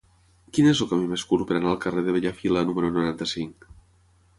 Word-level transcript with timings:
Quin 0.57 0.69
és 0.71 0.81
el 0.85 0.89
camí 0.93 1.11
més 1.11 1.25
curt 1.33 1.47
per 1.51 1.57
anar 1.59 1.71
al 1.75 1.79
carrer 1.85 2.05
de 2.09 2.19
Bellafila 2.19 2.67
número 2.71 2.95
noranta-cinc? 2.99 3.73